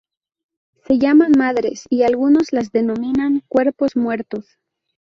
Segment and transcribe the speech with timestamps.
[0.87, 4.57] Se llaman madres, y algunos las denominan cuerpos muertos.